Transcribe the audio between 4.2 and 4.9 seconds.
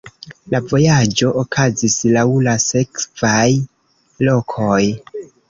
lokoj.